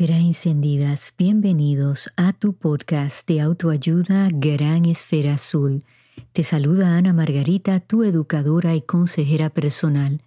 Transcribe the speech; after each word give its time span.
Esferas 0.00 0.22
encendidas, 0.22 1.12
bienvenidos 1.18 2.10
a 2.16 2.32
tu 2.32 2.54
podcast 2.54 3.28
de 3.28 3.42
autoayuda 3.42 4.28
Gran 4.32 4.86
Esfera 4.86 5.34
Azul. 5.34 5.84
Te 6.32 6.42
saluda 6.42 6.96
Ana 6.96 7.12
Margarita, 7.12 7.80
tu 7.80 8.02
educadora 8.02 8.74
y 8.74 8.80
consejera 8.80 9.50
personal. 9.50 10.22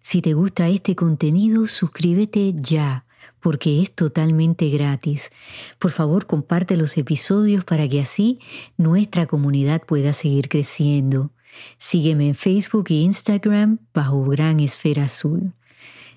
Si 0.00 0.22
te 0.22 0.32
gusta 0.32 0.70
este 0.70 0.96
contenido, 0.96 1.66
suscríbete 1.66 2.54
ya, 2.54 3.04
porque 3.40 3.82
es 3.82 3.92
totalmente 3.92 4.70
gratis. 4.70 5.32
Por 5.78 5.90
favor, 5.90 6.24
comparte 6.24 6.78
los 6.78 6.96
episodios 6.96 7.62
para 7.62 7.86
que 7.86 8.00
así 8.00 8.38
nuestra 8.78 9.26
comunidad 9.26 9.82
pueda 9.82 10.14
seguir 10.14 10.48
creciendo. 10.48 11.30
Sígueme 11.76 12.28
en 12.28 12.34
Facebook 12.34 12.86
e 12.88 12.94
Instagram 12.94 13.80
bajo 13.92 14.24
Gran 14.24 14.60
Esfera 14.60 15.04
Azul. 15.04 15.52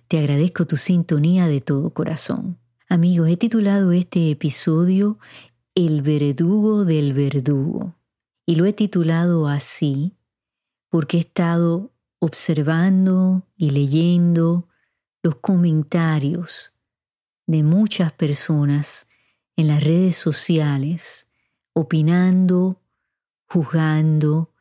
Te 0.08 0.20
agradezco 0.20 0.66
tu 0.66 0.78
sintonía 0.78 1.48
de 1.48 1.60
todo 1.60 1.90
corazón. 1.90 2.63
Amigos, 2.94 3.28
he 3.28 3.38
titulado 3.38 3.92
este 3.92 4.30
episodio 4.30 5.18
El 5.74 6.04
verdugo 6.04 6.86
del 6.86 7.14
verdugo. 7.14 7.96
Y 8.46 8.56
lo 8.56 8.68
he 8.68 8.74
titulado 8.74 9.48
así 9.48 10.14
porque 10.90 11.18
he 11.18 11.20
estado 11.22 11.92
observando 12.20 13.48
y 13.58 13.72
leyendo 13.72 14.68
los 15.24 15.38
comentarios 15.38 16.74
de 17.48 17.64
muchas 17.64 18.12
personas 18.12 19.08
en 19.56 19.70
las 19.70 19.84
redes 19.84 20.16
sociales, 20.16 21.30
opinando, 21.74 22.80
juzgando, 23.48 24.52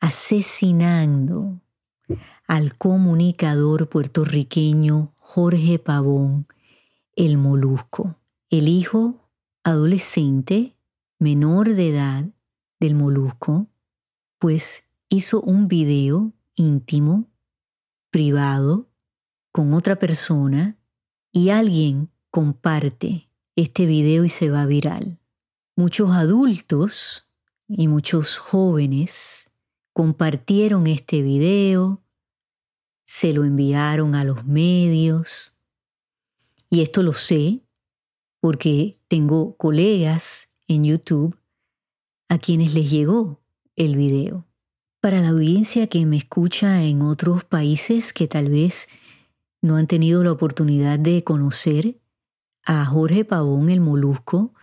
asesinando 0.00 1.60
al 2.48 2.76
comunicador 2.76 3.88
puertorriqueño 3.88 5.14
Jorge 5.18 5.78
Pavón 5.78 6.48
el 7.16 7.38
molusco, 7.38 8.16
el 8.50 8.68
hijo 8.68 9.28
adolescente 9.64 10.76
menor 11.18 11.74
de 11.74 11.90
edad 11.90 12.24
del 12.80 12.94
molusco, 12.94 13.66
pues 14.38 14.88
hizo 15.08 15.40
un 15.42 15.68
video 15.68 16.32
íntimo, 16.54 17.28
privado, 18.10 18.88
con 19.52 19.74
otra 19.74 19.96
persona 19.96 20.78
y 21.32 21.50
alguien 21.50 22.10
comparte 22.30 23.28
este 23.56 23.86
video 23.86 24.24
y 24.24 24.28
se 24.28 24.50
va 24.50 24.64
viral. 24.66 25.18
Muchos 25.76 26.12
adultos 26.12 27.24
y 27.68 27.88
muchos 27.88 28.38
jóvenes 28.38 29.50
compartieron 29.92 30.86
este 30.86 31.22
video, 31.22 32.02
se 33.06 33.32
lo 33.32 33.44
enviaron 33.44 34.14
a 34.14 34.24
los 34.24 34.44
medios, 34.44 35.56
y 36.70 36.82
esto 36.82 37.02
lo 37.02 37.12
sé 37.12 37.60
porque 38.40 38.96
tengo 39.08 39.56
colegas 39.56 40.50
en 40.68 40.84
YouTube 40.84 41.36
a 42.28 42.38
quienes 42.38 42.72
les 42.74 42.90
llegó 42.90 43.40
el 43.76 43.96
video. 43.96 44.46
Para 45.00 45.20
la 45.20 45.30
audiencia 45.30 45.88
que 45.88 46.06
me 46.06 46.16
escucha 46.16 46.84
en 46.84 47.02
otros 47.02 47.44
países 47.44 48.12
que 48.12 48.28
tal 48.28 48.50
vez 48.50 48.88
no 49.60 49.76
han 49.76 49.86
tenido 49.86 50.22
la 50.22 50.32
oportunidad 50.32 50.98
de 50.98 51.24
conocer 51.24 52.00
a 52.64 52.84
Jorge 52.84 53.24
Pavón 53.24 53.68
el 53.68 53.80
Molusco, 53.80 54.54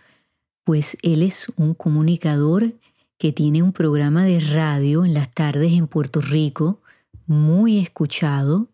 pues 0.64 0.96
él 1.02 1.22
es 1.22 1.52
un 1.56 1.74
comunicador 1.74 2.74
que 3.18 3.32
tiene 3.32 3.62
un 3.62 3.72
programa 3.72 4.24
de 4.24 4.40
radio 4.40 5.04
en 5.04 5.12
las 5.12 5.32
tardes 5.34 5.72
en 5.72 5.88
Puerto 5.88 6.20
Rico, 6.20 6.80
muy 7.26 7.78
escuchado, 7.78 8.68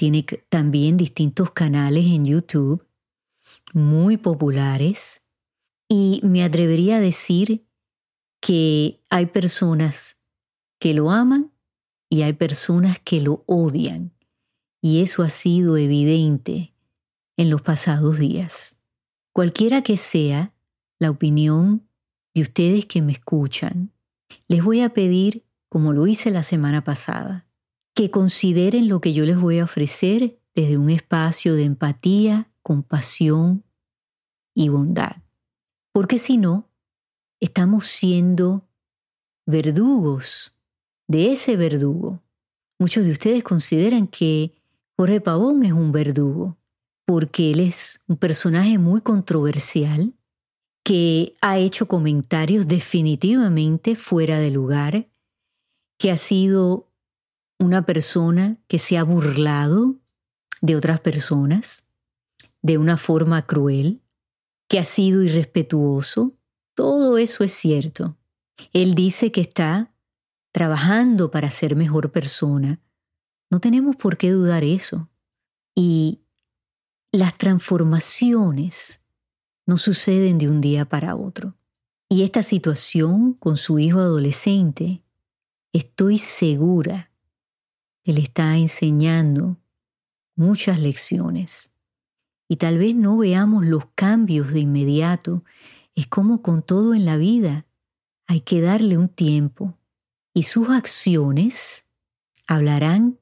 tiene 0.00 0.22
también 0.48 0.96
distintos 0.96 1.50
canales 1.50 2.06
en 2.06 2.24
YouTube 2.24 2.86
muy 3.74 4.16
populares 4.16 5.26
y 5.90 6.22
me 6.24 6.42
atrevería 6.42 6.96
a 6.96 7.00
decir 7.00 7.66
que 8.40 9.04
hay 9.10 9.26
personas 9.26 10.18
que 10.78 10.94
lo 10.94 11.10
aman 11.10 11.52
y 12.08 12.22
hay 12.22 12.32
personas 12.32 12.98
que 12.98 13.20
lo 13.20 13.44
odian. 13.46 14.14
Y 14.80 15.02
eso 15.02 15.22
ha 15.22 15.28
sido 15.28 15.76
evidente 15.76 16.72
en 17.36 17.50
los 17.50 17.60
pasados 17.60 18.18
días. 18.18 18.78
Cualquiera 19.34 19.82
que 19.82 19.98
sea 19.98 20.54
la 20.98 21.10
opinión 21.10 21.86
de 22.34 22.40
ustedes 22.40 22.86
que 22.86 23.02
me 23.02 23.12
escuchan, 23.12 23.92
les 24.48 24.64
voy 24.64 24.80
a 24.80 24.94
pedir, 24.94 25.44
como 25.68 25.92
lo 25.92 26.06
hice 26.06 26.30
la 26.30 26.42
semana 26.42 26.84
pasada, 26.84 27.49
que 27.94 28.10
consideren 28.10 28.88
lo 28.88 29.00
que 29.00 29.12
yo 29.12 29.24
les 29.24 29.38
voy 29.38 29.58
a 29.58 29.64
ofrecer 29.64 30.38
desde 30.54 30.78
un 30.78 30.90
espacio 30.90 31.54
de 31.54 31.64
empatía, 31.64 32.50
compasión 32.62 33.64
y 34.54 34.68
bondad. 34.68 35.16
Porque 35.92 36.18
si 36.18 36.36
no, 36.36 36.68
estamos 37.40 37.86
siendo 37.86 38.68
verdugos 39.46 40.54
de 41.08 41.32
ese 41.32 41.56
verdugo. 41.56 42.22
Muchos 42.78 43.04
de 43.04 43.10
ustedes 43.10 43.42
consideran 43.42 44.06
que 44.06 44.54
Jorge 44.96 45.20
Pavón 45.20 45.64
es 45.64 45.72
un 45.72 45.92
verdugo, 45.92 46.58
porque 47.06 47.50
él 47.50 47.60
es 47.60 48.00
un 48.06 48.16
personaje 48.16 48.78
muy 48.78 49.00
controversial, 49.00 50.14
que 50.84 51.34
ha 51.40 51.58
hecho 51.58 51.86
comentarios 51.86 52.68
definitivamente 52.68 53.96
fuera 53.96 54.38
de 54.38 54.50
lugar, 54.50 55.08
que 55.98 56.10
ha 56.10 56.16
sido 56.16 56.89
una 57.60 57.84
persona 57.84 58.56
que 58.66 58.78
se 58.78 58.96
ha 58.96 59.04
burlado 59.04 59.96
de 60.62 60.76
otras 60.76 60.98
personas 61.00 61.86
de 62.62 62.78
una 62.78 62.96
forma 62.96 63.46
cruel, 63.46 64.02
que 64.66 64.78
ha 64.78 64.84
sido 64.84 65.22
irrespetuoso, 65.22 66.34
todo 66.74 67.18
eso 67.18 67.44
es 67.44 67.52
cierto. 67.52 68.16
Él 68.72 68.94
dice 68.94 69.30
que 69.30 69.40
está 69.42 69.92
trabajando 70.52 71.30
para 71.30 71.50
ser 71.50 71.76
mejor 71.76 72.10
persona. 72.12 72.80
No 73.50 73.60
tenemos 73.60 73.96
por 73.96 74.16
qué 74.16 74.30
dudar 74.30 74.64
eso. 74.64 75.08
Y 75.74 76.20
las 77.12 77.36
transformaciones 77.36 79.02
no 79.66 79.76
suceden 79.76 80.38
de 80.38 80.48
un 80.48 80.60
día 80.60 80.84
para 80.86 81.14
otro. 81.16 81.56
Y 82.08 82.22
esta 82.22 82.42
situación 82.42 83.34
con 83.34 83.56
su 83.56 83.78
hijo 83.78 83.98
adolescente, 83.98 85.02
estoy 85.72 86.18
segura 86.18 87.09
él 88.04 88.18
está 88.18 88.56
enseñando 88.56 89.58
muchas 90.36 90.78
lecciones. 90.78 91.70
Y 92.48 92.56
tal 92.56 92.78
vez 92.78 92.94
no 92.94 93.16
veamos 93.16 93.64
los 93.64 93.86
cambios 93.94 94.52
de 94.52 94.60
inmediato. 94.60 95.44
Es 95.94 96.06
como 96.08 96.42
con 96.42 96.62
todo 96.62 96.94
en 96.94 97.04
la 97.04 97.16
vida. 97.16 97.66
Hay 98.26 98.40
que 98.40 98.60
darle 98.60 98.96
un 98.96 99.08
tiempo 99.08 99.78
y 100.34 100.44
sus 100.44 100.70
acciones 100.70 101.86
hablarán 102.46 103.18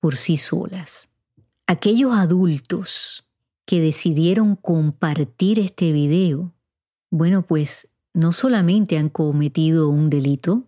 por 0.00 0.16
sí 0.16 0.36
solas. 0.36 1.10
Aquellos 1.66 2.14
adultos 2.14 3.26
que 3.64 3.80
decidieron 3.80 4.56
compartir 4.56 5.58
este 5.58 5.92
video, 5.92 6.54
bueno, 7.10 7.46
pues 7.46 7.90
no 8.14 8.32
solamente 8.32 8.98
han 8.98 9.08
cometido 9.08 9.88
un 9.88 10.08
delito, 10.08 10.64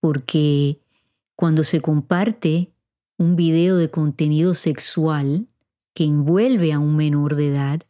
porque 0.00 0.81
cuando 1.36 1.64
se 1.64 1.80
comparte 1.80 2.72
un 3.18 3.36
video 3.36 3.76
de 3.76 3.90
contenido 3.90 4.54
sexual 4.54 5.48
que 5.94 6.04
envuelve 6.04 6.72
a 6.72 6.78
un 6.78 6.96
menor 6.96 7.36
de 7.36 7.48
edad, 7.48 7.82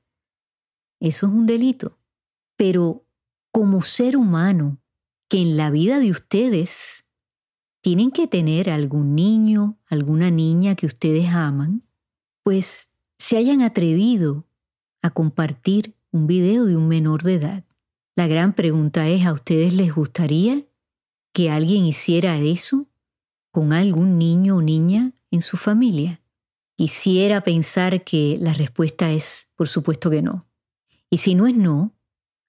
eso 1.00 1.26
es 1.26 1.32
un 1.32 1.46
delito. 1.46 1.98
Pero 2.56 3.04
como 3.50 3.82
ser 3.82 4.16
humano, 4.16 4.80
que 5.28 5.40
en 5.40 5.56
la 5.56 5.70
vida 5.70 5.98
de 5.98 6.10
ustedes 6.10 7.06
tienen 7.80 8.10
que 8.10 8.26
tener 8.26 8.70
algún 8.70 9.14
niño, 9.14 9.78
alguna 9.86 10.30
niña 10.30 10.74
que 10.74 10.86
ustedes 10.86 11.28
aman, 11.30 11.82
pues 12.44 12.92
se 13.18 13.36
hayan 13.36 13.62
atrevido 13.62 14.46
a 15.02 15.10
compartir 15.10 15.96
un 16.10 16.26
video 16.26 16.64
de 16.64 16.76
un 16.76 16.86
menor 16.86 17.22
de 17.22 17.34
edad. 17.34 17.64
La 18.14 18.26
gran 18.26 18.54
pregunta 18.54 19.08
es, 19.08 19.26
¿a 19.26 19.32
ustedes 19.32 19.72
les 19.72 19.94
gustaría 19.94 20.64
que 21.32 21.50
alguien 21.50 21.84
hiciera 21.84 22.36
eso? 22.38 22.88
Con 23.52 23.72
algún 23.72 24.18
niño 24.18 24.56
o 24.56 24.62
niña 24.62 25.12
en 25.30 25.42
su 25.42 25.56
familia? 25.56 26.20
Quisiera 26.76 27.44
pensar 27.44 28.02
que 28.02 28.38
la 28.40 28.52
respuesta 28.52 29.12
es, 29.12 29.48
por 29.54 29.68
supuesto 29.68 30.10
que 30.10 30.22
no. 30.22 30.48
Y 31.08 31.18
si 31.18 31.36
no 31.36 31.46
es 31.46 31.54
no, 31.54 31.94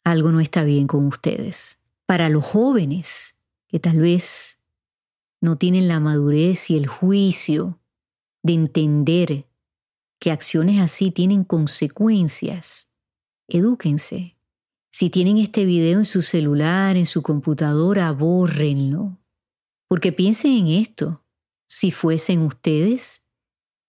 algo 0.03 0.31
no 0.31 0.39
está 0.39 0.63
bien 0.63 0.87
con 0.87 1.05
ustedes. 1.05 1.79
Para 2.07 2.29
los 2.29 2.43
jóvenes, 2.43 3.37
que 3.67 3.79
tal 3.79 3.99
vez 3.99 4.59
no 5.41 5.57
tienen 5.57 5.87
la 5.87 5.99
madurez 5.99 6.69
y 6.69 6.77
el 6.77 6.87
juicio 6.87 7.79
de 8.41 8.53
entender 8.53 9.47
que 10.19 10.31
acciones 10.31 10.79
así 10.79 11.11
tienen 11.11 11.43
consecuencias, 11.43 12.91
edúquense. 13.47 14.37
Si 14.89 15.09
tienen 15.09 15.37
este 15.37 15.65
video 15.65 15.99
en 15.99 16.05
su 16.05 16.21
celular, 16.21 16.95
en 16.97 17.05
su 17.05 17.21
computadora, 17.23 18.11
bórrenlo. 18.11 19.17
Porque 19.93 20.11
piensen 20.11 20.53
en 20.53 20.67
esto, 20.69 21.23
si 21.69 21.91
fuesen 21.91 22.41
ustedes 22.41 23.27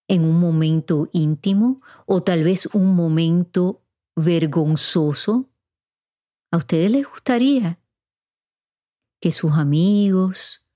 en 0.06 0.26
un 0.26 0.38
momento 0.38 1.08
íntimo 1.14 1.80
o 2.04 2.22
tal 2.22 2.44
vez 2.44 2.66
un 2.74 2.94
momento 2.94 3.86
vergonzoso? 4.14 5.48
¿A 6.52 6.58
ustedes 6.58 6.90
les 6.90 7.08
gustaría 7.08 7.80
que 9.18 9.30
sus 9.30 9.54
amigos, 9.54 10.68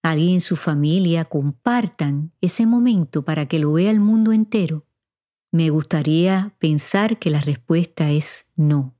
alguien 0.00 0.34
en 0.34 0.40
su 0.40 0.54
familia 0.54 1.24
compartan 1.24 2.32
ese 2.40 2.66
momento 2.66 3.24
para 3.24 3.46
que 3.46 3.58
lo 3.58 3.72
vea 3.72 3.90
el 3.90 3.98
mundo 3.98 4.30
entero? 4.30 4.86
Me 5.50 5.70
gustaría 5.70 6.54
pensar 6.60 7.18
que 7.18 7.30
la 7.30 7.40
respuesta 7.40 8.12
es 8.12 8.48
no. 8.54 8.96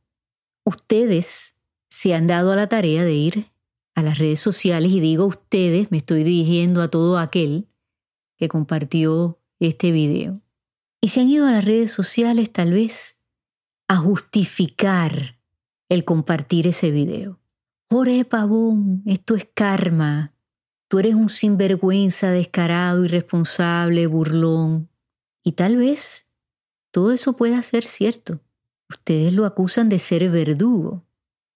Ustedes 0.65 1.55
se 1.89 2.17
han 2.17 2.27
dado 2.27 2.51
a 2.51 2.57
la 2.57 2.69
tarea 2.69 3.05
de 3.05 3.15
ir 3.15 3.60
a 4.01 4.03
las 4.03 4.19
redes 4.19 4.41
sociales 4.41 4.93
y 4.93 5.01
digo 5.01 5.27
ustedes, 5.27 5.91
me 5.91 5.99
estoy 5.99 6.25
dirigiendo 6.25 6.83
a 6.83 6.89
todo 6.89 7.19
aquel 7.19 7.69
que 8.37 8.49
compartió 8.49 9.39
este 9.61 9.93
video. 9.93 10.41
Y 11.01 11.09
se 11.09 11.21
han 11.21 11.29
ido 11.29 11.47
a 11.47 11.53
las 11.53 11.65
redes 11.65 11.93
sociales 11.93 12.53
tal 12.53 12.73
vez 12.73 13.21
a 13.89 13.97
justificar 13.97 15.39
el 15.89 16.05
compartir 16.05 16.67
ese 16.67 16.91
video. 16.91 17.41
Jorge 17.91 18.25
Pavón, 18.25 19.03
esto 19.07 19.35
es 19.35 19.49
karma. 19.53 20.33
Tú 20.89 20.99
eres 20.99 21.15
un 21.15 21.29
sinvergüenza, 21.29 22.31
descarado, 22.31 23.05
irresponsable, 23.05 24.07
burlón. 24.07 24.89
Y 25.43 25.53
tal 25.53 25.77
vez 25.77 26.29
todo 26.91 27.13
eso 27.13 27.37
pueda 27.37 27.63
ser 27.63 27.85
cierto. 27.85 28.41
Ustedes 28.89 29.33
lo 29.33 29.47
acusan 29.47 29.89
de 29.89 29.99
ser 29.99 30.29
verdugo, 30.31 31.05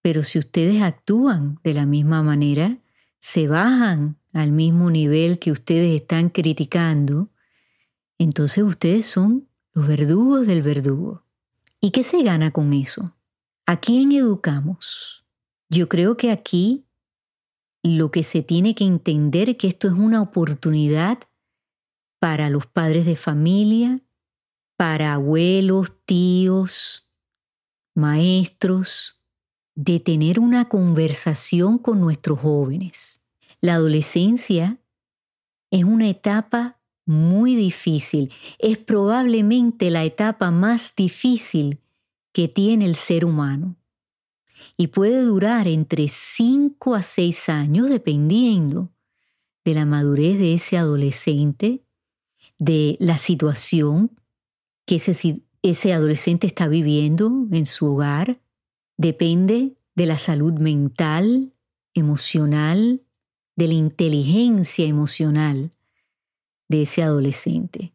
pero 0.05 0.23
si 0.23 0.39
ustedes 0.39 0.83
actúan 0.83 1.59
de 1.65 1.73
la 1.73 1.87
misma 1.87 2.23
manera, 2.23 2.77
se 3.21 3.49
bajan 3.49 4.19
al 4.35 4.53
mismo 4.53 4.91
nivel 4.91 5.39
que 5.39 5.51
ustedes 5.51 5.99
están 5.99 6.29
criticando, 6.29 7.31
entonces 8.19 8.65
ustedes 8.65 9.07
son 9.07 9.49
los 9.73 9.87
verdugos 9.87 10.47
del 10.47 10.61
verdugo. 10.61 11.25
¿Y 11.81 11.91
qué 11.91 12.03
se 12.03 12.23
gana 12.23 12.51
con 12.51 12.75
eso? 12.75 13.17
¿A 13.65 13.81
quién 13.81 14.13
educamos? 14.13 15.25
Yo 15.71 15.89
creo 15.89 16.19
que 16.19 16.31
aquí 16.31 16.85
lo 17.83 18.11
que 18.11 18.25
se 18.25 18.43
tiene 18.43 18.75
que 18.75 18.85
entender 18.85 19.49
es 19.49 19.57
que 19.57 19.69
esto 19.69 19.89
es 19.89 19.95
una 19.95 20.21
oportunidad 20.21 21.19
para 22.19 22.51
los 22.51 22.67
padres 22.67 23.07
de 23.07 23.17
familia, 23.17 24.03
para 24.77 25.15
abuelos, 25.15 25.95
tíos, 26.05 27.11
maestros, 27.95 29.24
de 29.75 30.01
tener 30.01 30.39
una 30.39 30.69
conversación 30.69 31.79
con 31.79 32.01
nuestros 32.01 32.41
jóvenes. 32.41 33.21
La 33.61 33.75
adolescencia 33.75 34.79
es 35.71 35.85
una 35.85 36.09
etapa 36.09 36.79
muy 37.07 37.55
difícil, 37.55 38.33
es 38.59 38.79
probablemente 38.79 39.91
la 39.91 40.05
etapa 40.05 40.51
más 40.51 40.95
difícil 40.97 41.81
que 42.33 42.49
tiene 42.49 42.85
el 42.85 42.97
ser 42.97 43.25
humano 43.25 43.77
y 44.77 44.89
puede 44.89 45.23
durar 45.23 45.69
entre 45.69 46.09
5 46.09 46.95
a 46.95 47.03
6 47.03 47.49
años 47.49 47.89
dependiendo 47.89 48.91
de 49.65 49.75
la 49.75 49.87
madurez 49.87 50.39
de 50.39 50.55
ese 50.55 50.77
adolescente, 50.77 51.85
de 52.59 52.97
la 53.01 53.19
situación 53.19 54.11
que 54.87 54.97
ese, 54.97 55.43
ese 55.63 55.93
adolescente 55.93 56.47
está 56.47 56.69
viviendo 56.69 57.47
en 57.51 57.67
su 57.67 57.87
hogar, 57.87 58.41
depende 58.97 59.77
de 59.95 60.07
la 60.07 60.19
salud 60.19 60.55
mental, 60.55 61.53
emocional, 61.95 63.03
de 63.57 63.69
la 63.69 63.75
inteligencia 63.75 64.87
emocional 64.87 65.73
de 66.69 66.83
ese 66.83 67.03
adolescente. 67.03 67.95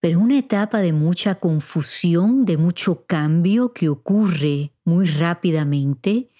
Pero 0.00 0.18
es 0.18 0.24
una 0.24 0.38
etapa 0.38 0.78
de 0.78 0.92
mucha 0.92 1.36
confusión, 1.36 2.44
de 2.44 2.56
mucho 2.56 3.04
cambio 3.06 3.72
que 3.72 3.88
ocurre 3.88 4.72
muy 4.84 5.06
rápidamente, 5.06 6.30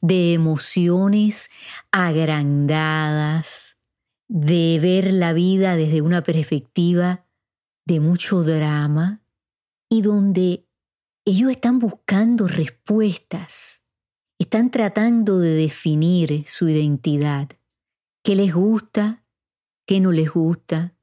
de 0.00 0.34
emociones 0.34 1.50
agrandadas, 1.90 3.76
de 4.28 4.78
ver 4.80 5.12
la 5.12 5.32
vida 5.32 5.76
desde 5.76 6.00
una 6.00 6.22
perspectiva 6.22 7.26
de 7.86 8.00
mucho 8.00 8.44
drama, 8.44 9.22
y 9.88 10.02
donde 10.02 10.67
ellos 11.28 11.50
están 11.50 11.78
buscando 11.78 12.48
respuestas, 12.48 13.84
están 14.38 14.70
tratando 14.70 15.38
de 15.38 15.50
definir 15.50 16.44
su 16.46 16.70
identidad, 16.70 17.50
qué 18.22 18.34
les 18.34 18.54
gusta, 18.54 19.26
qué 19.84 20.00
no 20.00 20.10
les 20.10 20.30
gusta, 20.30 20.96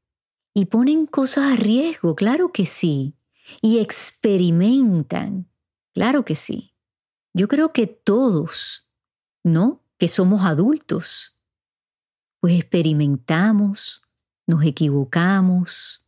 y 0.52 0.66
ponen 0.66 1.06
cosas 1.06 1.54
a 1.54 1.56
riesgo, 1.58 2.16
claro 2.16 2.52
que 2.52 2.66
sí, 2.66 3.14
y 3.62 3.78
experimentan, 3.78 5.48
claro 5.94 6.26
que 6.26 6.34
sí. 6.34 6.74
Yo 7.36 7.48
creo 7.48 7.72
que 7.72 7.86
todos, 7.86 8.90
¿no? 9.44 9.84
Que 10.00 10.08
somos 10.08 10.44
adultos, 10.44 11.40
pues 12.40 12.56
experimentamos, 12.56 14.02
nos 14.48 14.64
equivocamos, 14.64 16.04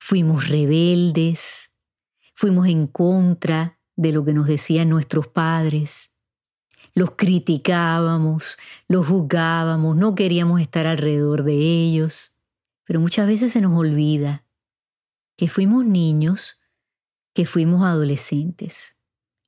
fuimos 0.00 0.48
rebeldes, 0.48 1.69
Fuimos 2.40 2.68
en 2.68 2.86
contra 2.86 3.78
de 3.96 4.12
lo 4.12 4.24
que 4.24 4.32
nos 4.32 4.46
decían 4.46 4.88
nuestros 4.88 5.28
padres. 5.28 6.16
Los 6.94 7.10
criticábamos, 7.10 8.56
los 8.88 9.08
juzgábamos, 9.08 9.94
no 9.94 10.14
queríamos 10.14 10.58
estar 10.62 10.86
alrededor 10.86 11.44
de 11.44 11.52
ellos. 11.52 12.34
Pero 12.84 12.98
muchas 12.98 13.26
veces 13.26 13.52
se 13.52 13.60
nos 13.60 13.78
olvida 13.78 14.46
que 15.36 15.48
fuimos 15.50 15.84
niños, 15.84 16.62
que 17.34 17.44
fuimos 17.44 17.82
adolescentes 17.82 18.96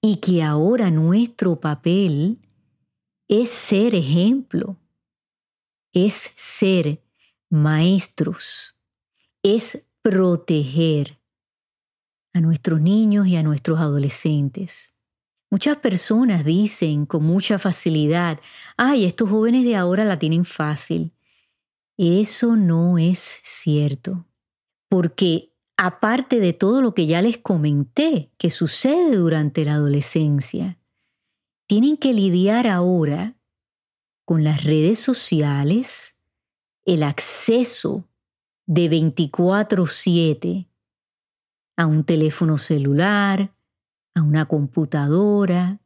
y 0.02 0.16
que 0.16 0.42
ahora 0.42 0.90
nuestro 0.90 1.60
papel 1.60 2.40
es 3.26 3.48
ser 3.48 3.94
ejemplo, 3.94 4.76
es 5.94 6.32
ser 6.36 7.02
maestros, 7.48 8.76
es 9.42 9.88
proteger, 10.02 11.21
a 12.32 12.40
nuestros 12.40 12.80
niños 12.80 13.26
y 13.26 13.36
a 13.36 13.42
nuestros 13.42 13.78
adolescentes. 13.78 14.94
Muchas 15.50 15.76
personas 15.76 16.44
dicen 16.44 17.04
con 17.04 17.24
mucha 17.24 17.58
facilidad, 17.58 18.40
ay, 18.76 19.04
estos 19.04 19.28
jóvenes 19.28 19.64
de 19.64 19.76
ahora 19.76 20.04
la 20.04 20.18
tienen 20.18 20.44
fácil. 20.46 21.12
Eso 21.98 22.56
no 22.56 22.96
es 22.96 23.40
cierto, 23.44 24.26
porque 24.88 25.52
aparte 25.76 26.40
de 26.40 26.54
todo 26.54 26.80
lo 26.80 26.94
que 26.94 27.06
ya 27.06 27.20
les 27.20 27.36
comenté 27.36 28.32
que 28.38 28.48
sucede 28.48 29.16
durante 29.16 29.64
la 29.66 29.74
adolescencia, 29.74 30.78
tienen 31.66 31.98
que 31.98 32.14
lidiar 32.14 32.66
ahora 32.66 33.36
con 34.24 34.42
las 34.42 34.64
redes 34.64 34.98
sociales, 34.98 36.16
el 36.86 37.02
acceso 37.02 38.08
de 38.66 38.88
24/7 38.88 40.71
a 41.76 41.86
un 41.86 42.04
teléfono 42.04 42.58
celular, 42.58 43.54
a 44.14 44.22
una 44.22 44.46
computadora, 44.46 45.80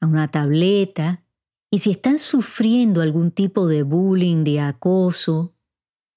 a 0.00 0.06
una 0.06 0.30
tableta, 0.30 1.24
y 1.70 1.80
si 1.80 1.90
están 1.90 2.18
sufriendo 2.18 3.00
algún 3.00 3.32
tipo 3.32 3.66
de 3.66 3.82
bullying, 3.82 4.44
de 4.44 4.60
acoso, 4.60 5.54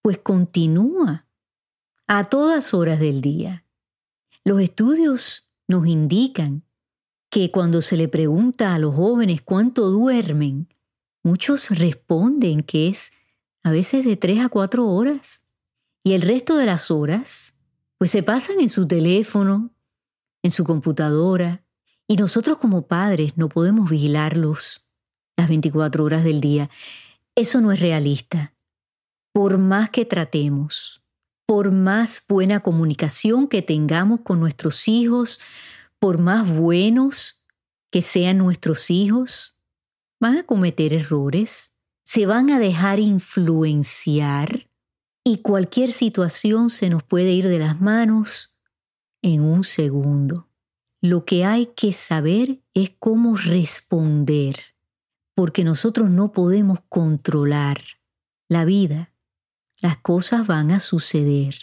pues 0.03 0.19
continúa 0.19 1.27
a 2.07 2.25
todas 2.25 2.73
horas 2.73 2.99
del 2.99 3.21
día. 3.21 3.65
Los 4.43 4.61
estudios 4.61 5.51
nos 5.67 5.87
indican 5.87 6.63
que 7.29 7.51
cuando 7.51 7.81
se 7.81 7.97
le 7.97 8.07
pregunta 8.07 8.73
a 8.73 8.79
los 8.79 8.95
jóvenes 8.95 9.41
cuánto 9.41 9.89
duermen, 9.89 10.69
muchos 11.23 11.69
responden 11.71 12.63
que 12.63 12.87
es 12.87 13.11
a 13.63 13.71
veces 13.71 14.05
de 14.05 14.15
tres 14.15 14.39
a 14.39 14.49
cuatro 14.49 14.87
horas. 14.87 15.43
Y 16.03 16.13
el 16.13 16.21
resto 16.21 16.55
de 16.55 16.65
las 16.67 16.89
horas 16.89 17.56
pues 17.97 18.11
se 18.11 18.23
pasan 18.23 18.59
en 18.59 18.69
su 18.69 18.87
teléfono, 18.87 19.71
en 20.43 20.51
su 20.51 20.63
computadora, 20.63 21.63
y 22.07 22.15
nosotros 22.15 22.57
como 22.57 22.87
padres 22.87 23.37
no 23.37 23.49
podemos 23.49 23.89
vigilarlos 23.89 24.87
las 25.35 25.49
24 25.49 26.03
horas 26.03 26.23
del 26.23 26.39
día. 26.39 26.69
Eso 27.35 27.59
no 27.61 27.71
es 27.71 27.79
realista. 27.79 28.55
Por 29.33 29.57
más 29.57 29.89
que 29.89 30.05
tratemos, 30.05 31.03
por 31.45 31.71
más 31.71 32.23
buena 32.27 32.61
comunicación 32.61 33.47
que 33.47 33.61
tengamos 33.61 34.21
con 34.21 34.39
nuestros 34.39 34.87
hijos, 34.87 35.39
por 35.99 36.19
más 36.19 36.49
buenos 36.49 37.45
que 37.91 38.01
sean 38.01 38.37
nuestros 38.37 38.89
hijos, 38.89 39.57
van 40.19 40.37
a 40.37 40.43
cometer 40.43 40.93
errores, 40.93 41.73
se 42.03 42.25
van 42.25 42.49
a 42.49 42.59
dejar 42.59 42.99
influenciar 42.99 44.69
y 45.29 45.39
cualquier 45.39 45.91
situación 45.91 46.69
se 46.69 46.89
nos 46.89 47.03
puede 47.03 47.33
ir 47.33 47.49
de 47.49 47.59
las 47.59 47.81
manos 47.81 48.55
en 49.21 49.41
un 49.41 49.65
segundo. 49.65 50.47
Lo 51.01 51.25
que 51.25 51.43
hay 51.43 51.65
que 51.75 51.91
saber 51.91 52.61
es 52.73 52.91
cómo 52.97 53.35
responder, 53.35 54.57
porque 55.35 55.65
nosotros 55.65 56.09
no 56.09 56.31
podemos 56.31 56.79
controlar 56.87 57.81
la 58.47 58.63
vida. 58.63 59.11
Las 59.81 59.97
cosas 59.97 60.47
van 60.47 60.71
a 60.71 60.79
suceder. 60.79 61.55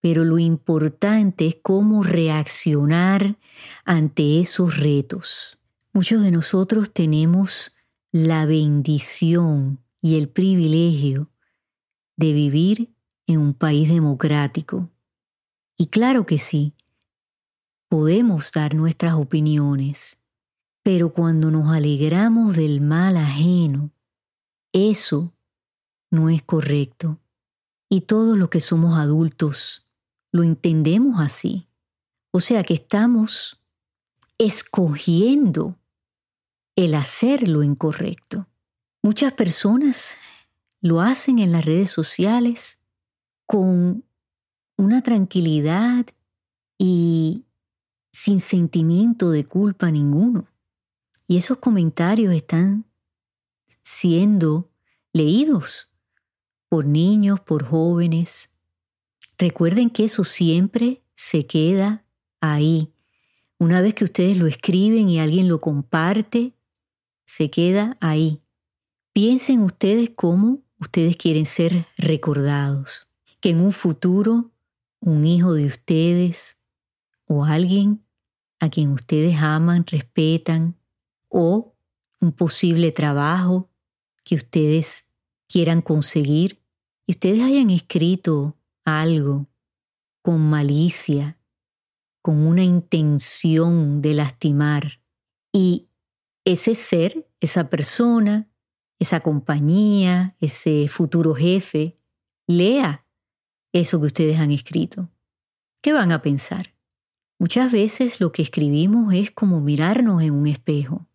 pero 0.00 0.24
lo 0.24 0.40
importante 0.40 1.46
es 1.46 1.56
cómo 1.62 2.02
reaccionar 2.02 3.38
ante 3.84 4.40
esos 4.40 4.78
retos. 4.78 5.58
Muchos 5.92 6.24
de 6.24 6.32
nosotros 6.32 6.92
tenemos 6.92 7.76
la 8.10 8.46
bendición 8.46 9.78
y 10.00 10.16
el 10.16 10.28
privilegio 10.28 11.30
de 12.16 12.32
vivir 12.32 12.92
en 13.32 13.40
un 13.40 13.54
país 13.54 13.88
democrático. 13.88 14.90
Y 15.76 15.86
claro 15.86 16.26
que 16.26 16.38
sí, 16.38 16.74
podemos 17.88 18.52
dar 18.52 18.74
nuestras 18.74 19.14
opiniones, 19.14 20.20
pero 20.82 21.12
cuando 21.12 21.50
nos 21.50 21.70
alegramos 21.74 22.56
del 22.56 22.80
mal 22.80 23.16
ajeno, 23.16 23.90
eso 24.72 25.32
no 26.10 26.28
es 26.28 26.42
correcto. 26.42 27.20
Y 27.88 28.02
todos 28.02 28.38
los 28.38 28.48
que 28.48 28.60
somos 28.60 28.98
adultos 28.98 29.88
lo 30.30 30.42
entendemos 30.42 31.20
así. 31.20 31.68
O 32.30 32.40
sea 32.40 32.62
que 32.62 32.74
estamos 32.74 33.60
escogiendo 34.38 35.78
el 36.74 36.94
hacer 36.94 37.48
lo 37.48 37.62
incorrecto. 37.62 38.48
Muchas 39.02 39.32
personas 39.32 40.16
lo 40.80 41.00
hacen 41.00 41.38
en 41.38 41.52
las 41.52 41.64
redes 41.64 41.90
sociales 41.90 42.81
con 43.52 44.02
una 44.78 45.02
tranquilidad 45.02 46.06
y 46.78 47.44
sin 48.10 48.40
sentimiento 48.40 49.28
de 49.28 49.44
culpa 49.44 49.90
ninguno. 49.90 50.48
Y 51.28 51.36
esos 51.36 51.58
comentarios 51.58 52.32
están 52.32 52.86
siendo 53.82 54.70
leídos 55.12 55.92
por 56.70 56.86
niños, 56.86 57.40
por 57.40 57.66
jóvenes. 57.66 58.54
Recuerden 59.36 59.90
que 59.90 60.04
eso 60.04 60.24
siempre 60.24 61.02
se 61.14 61.46
queda 61.46 62.06
ahí. 62.40 62.94
Una 63.58 63.82
vez 63.82 63.92
que 63.92 64.04
ustedes 64.04 64.38
lo 64.38 64.46
escriben 64.46 65.10
y 65.10 65.18
alguien 65.18 65.48
lo 65.48 65.60
comparte, 65.60 66.54
se 67.26 67.50
queda 67.50 67.98
ahí. 68.00 68.40
Piensen 69.12 69.60
ustedes 69.60 70.08
cómo 70.16 70.62
ustedes 70.78 71.18
quieren 71.18 71.44
ser 71.44 71.84
recordados. 71.98 73.11
Que 73.42 73.50
en 73.50 73.60
un 73.60 73.72
futuro 73.72 74.52
un 75.00 75.26
hijo 75.26 75.52
de 75.52 75.66
ustedes 75.66 76.58
o 77.26 77.44
alguien 77.44 78.06
a 78.60 78.70
quien 78.70 78.92
ustedes 78.92 79.36
aman, 79.38 79.84
respetan, 79.84 80.76
o 81.28 81.74
un 82.20 82.30
posible 82.30 82.92
trabajo 82.92 83.68
que 84.22 84.36
ustedes 84.36 85.10
quieran 85.48 85.82
conseguir 85.82 86.62
y 87.04 87.12
ustedes 87.12 87.42
hayan 87.42 87.70
escrito 87.70 88.56
algo 88.84 89.48
con 90.22 90.48
malicia, 90.48 91.36
con 92.20 92.46
una 92.46 92.62
intención 92.62 94.02
de 94.02 94.14
lastimar 94.14 95.00
y 95.52 95.88
ese 96.44 96.76
ser, 96.76 97.28
esa 97.40 97.68
persona, 97.70 98.48
esa 99.00 99.18
compañía, 99.18 100.36
ese 100.38 100.86
futuro 100.86 101.34
jefe, 101.34 101.96
lea 102.46 103.01
eso 103.72 104.00
que 104.00 104.06
ustedes 104.06 104.38
han 104.38 104.50
escrito. 104.50 105.10
¿Qué 105.82 105.92
van 105.92 106.12
a 106.12 106.22
pensar? 106.22 106.74
Muchas 107.38 107.72
veces 107.72 108.20
lo 108.20 108.30
que 108.30 108.42
escribimos 108.42 109.12
es 109.14 109.30
como 109.30 109.60
mirarnos 109.60 110.22
en 110.22 110.32
un 110.32 110.46
espejo. 110.46 111.08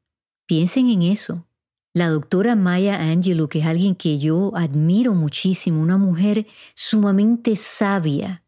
Piensen 0.46 0.90
en 0.90 1.04
eso. 1.04 1.48
La 1.94 2.10
doctora 2.10 2.56
Maya 2.56 3.02
Angelou, 3.02 3.48
que 3.48 3.60
es 3.60 3.66
alguien 3.66 3.96
que 3.96 4.20
yo 4.20 4.52
admiro 4.56 5.14
muchísimo, 5.14 5.82
una 5.82 5.98
mujer 5.98 6.46
sumamente 6.76 7.56
sabia, 7.56 8.44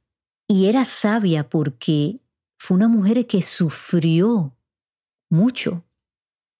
y 0.47 0.65
era 0.65 0.83
sabia 0.83 1.49
porque 1.49 2.19
fue 2.57 2.75
una 2.75 2.87
mujer 2.87 3.25
que 3.27 3.41
sufrió 3.41 4.55
mucho. 5.29 5.85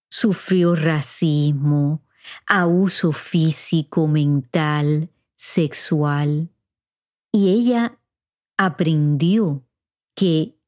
Sufrió 0.10 0.74
racismo, 0.74 2.02
abuso 2.48 3.12
físico, 3.12 4.08
mental, 4.08 5.10
sexual. 5.36 6.50
Y 7.32 7.50
ella 7.50 8.00
aprendió 8.58 9.64
que 10.16 10.60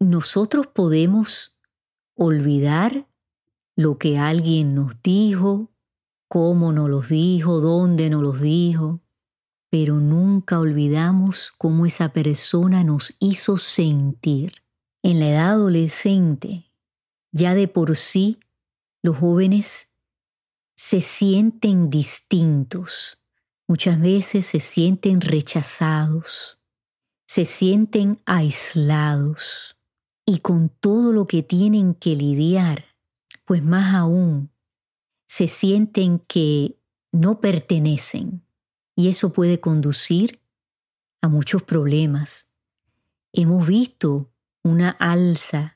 nosotros 0.00 0.66
podemos 0.66 1.56
olvidar 2.14 3.08
lo 3.76 3.98
que 3.98 4.18
alguien 4.18 4.74
nos 4.74 5.02
dijo, 5.02 5.72
cómo 6.28 6.72
nos 6.72 6.88
los 6.88 7.08
dijo, 7.08 7.60
dónde 7.60 8.10
nos 8.10 8.22
los 8.22 8.40
dijo, 8.40 9.00
pero 9.70 9.98
nunca 9.98 10.60
olvidamos 10.60 11.52
cómo 11.58 11.86
esa 11.86 12.12
persona 12.12 12.84
nos 12.84 13.16
hizo 13.18 13.56
sentir. 13.56 14.62
En 15.02 15.20
la 15.20 15.28
edad 15.28 15.50
adolescente, 15.50 16.70
ya 17.30 17.54
de 17.54 17.68
por 17.68 17.94
sí, 17.96 18.38
los 19.02 19.18
jóvenes 19.18 19.92
se 20.76 21.00
sienten 21.00 21.90
distintos, 21.90 23.20
muchas 23.68 24.00
veces 24.00 24.46
se 24.46 24.60
sienten 24.60 25.20
rechazados, 25.20 26.58
se 27.26 27.44
sienten 27.44 28.20
aislados 28.26 29.76
y 30.26 30.38
con 30.38 30.68
todo 30.68 31.12
lo 31.12 31.26
que 31.26 31.42
tienen 31.42 31.94
que 31.94 32.16
lidiar 32.16 32.94
pues 33.44 33.62
más 33.62 33.94
aún 33.94 34.50
se 35.26 35.48
sienten 35.48 36.18
que 36.20 36.78
no 37.12 37.40
pertenecen 37.40 38.44
y 38.96 39.08
eso 39.08 39.32
puede 39.32 39.60
conducir 39.60 40.40
a 41.20 41.28
muchos 41.28 41.62
problemas. 41.62 42.52
Hemos 43.32 43.66
visto 43.66 44.30
una 44.62 44.90
alza 44.90 45.73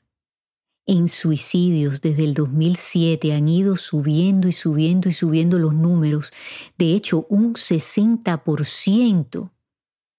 en 0.89 1.07
suicidios 1.07 2.01
desde 2.01 2.23
el 2.23 2.33
2007, 2.33 3.33
han 3.33 3.47
ido 3.47 3.75
subiendo 3.75 4.47
y 4.47 4.51
subiendo 4.51 5.07
y 5.07 5.11
subiendo 5.11 5.59
los 5.59 5.75
números, 5.75 6.33
de 6.79 6.95
hecho 6.95 7.27
un 7.29 7.53
60% 7.53 9.51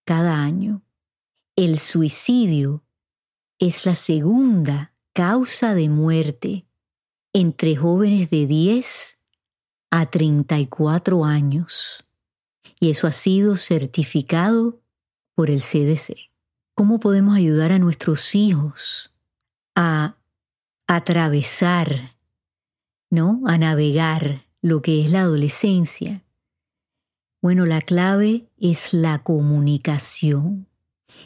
cada 0.04 0.40
año. 0.40 0.82
El 1.56 1.80
suicidio 1.80 2.84
es 3.58 3.84
la 3.84 3.96
segunda 3.96 4.94
causa 5.12 5.74
de 5.74 5.88
muerte 5.88 6.66
entre 7.32 7.74
jóvenes 7.74 8.30
de 8.30 8.46
10 8.46 9.18
a 9.90 10.06
34 10.06 11.24
años. 11.24 12.04
Y 12.78 12.90
eso 12.90 13.08
ha 13.08 13.12
sido 13.12 13.56
certificado 13.56 14.80
por 15.34 15.50
el 15.50 15.62
CDC. 15.62 16.30
¿Cómo 16.76 17.00
podemos 17.00 17.36
ayudar 17.36 17.72
a 17.72 17.80
nuestros 17.80 18.36
hijos 18.36 19.12
a 19.74 20.16
atravesar, 20.90 22.16
¿no? 23.10 23.42
A 23.46 23.58
navegar 23.58 24.44
lo 24.60 24.82
que 24.82 25.00
es 25.00 25.12
la 25.12 25.20
adolescencia. 25.20 26.24
Bueno, 27.40 27.64
la 27.64 27.80
clave 27.80 28.48
es 28.58 28.92
la 28.92 29.22
comunicación 29.22 30.66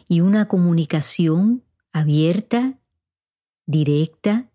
y 0.07 0.21
una 0.21 0.49
comunicación 0.49 1.63
abierta, 1.93 2.79
directa, 3.65 4.51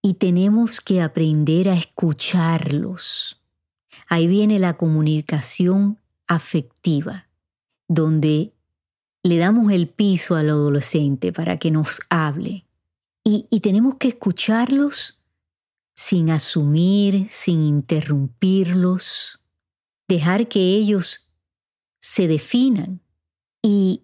y 0.00 0.14
tenemos 0.14 0.80
que 0.80 1.02
aprender 1.02 1.68
a 1.68 1.74
escucharlos. 1.74 3.42
Ahí 4.08 4.28
viene 4.28 4.60
la 4.60 4.74
comunicación 4.74 5.98
afectiva, 6.28 7.28
donde 7.88 8.52
le 9.24 9.38
damos 9.38 9.72
el 9.72 9.88
piso 9.88 10.36
al 10.36 10.50
adolescente 10.50 11.32
para 11.32 11.56
que 11.56 11.72
nos 11.72 12.00
hable. 12.10 12.64
Y, 13.24 13.60
tenemos 13.60 13.96
que 13.96 14.08
escucharlos 14.08 15.22
sin 15.94 16.30
asumir, 16.30 17.28
sin 17.30 17.62
interrumpirlos, 17.62 19.40
dejar 20.08 20.48
que 20.48 20.60
ellos 20.74 21.30
se 22.00 22.26
definan 22.26 23.00
y 23.62 24.02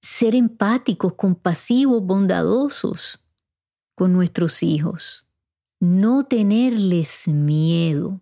ser 0.00 0.36
empáticos, 0.36 1.14
compasivos, 1.14 2.02
bondadosos 2.02 3.24
con 3.96 4.12
nuestros 4.12 4.62
hijos. 4.62 5.26
No 5.80 6.24
tenerles 6.24 7.26
miedo 7.26 8.20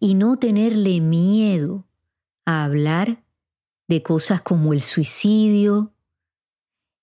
y 0.00 0.14
no 0.14 0.36
tenerle 0.36 1.00
miedo 1.00 1.86
a 2.44 2.64
hablar 2.64 3.22
de 3.86 4.02
cosas 4.02 4.42
como 4.42 4.72
el 4.72 4.80
suicidio, 4.80 5.94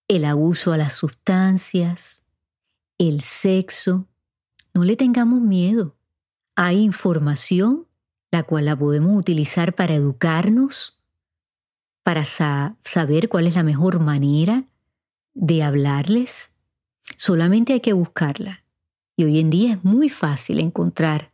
el 0.09 0.25
abuso 0.25 0.73
a 0.73 0.77
las 0.77 0.93
sustancias, 0.93 2.26
el 2.97 3.21
sexo. 3.21 4.07
No 4.73 4.83
le 4.83 4.95
tengamos 4.95 5.41
miedo. 5.41 5.95
Hay 6.55 6.81
información 6.81 7.87
la 8.31 8.43
cual 8.43 8.65
la 8.65 8.77
podemos 8.77 9.17
utilizar 9.17 9.75
para 9.75 9.95
educarnos, 9.95 10.99
para 12.03 12.23
saber 12.23 13.29
cuál 13.29 13.47
es 13.47 13.55
la 13.55 13.63
mejor 13.63 13.99
manera 13.99 14.65
de 15.33 15.63
hablarles. 15.63 16.53
Solamente 17.15 17.73
hay 17.73 17.81
que 17.81 17.93
buscarla. 17.93 18.63
Y 19.15 19.23
hoy 19.23 19.39
en 19.39 19.49
día 19.49 19.73
es 19.73 19.83
muy 19.83 20.09
fácil 20.09 20.59
encontrar 20.59 21.31